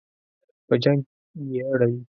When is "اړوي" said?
1.71-1.97